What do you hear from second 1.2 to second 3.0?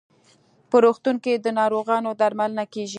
کې د ناروغانو درملنه کیږي.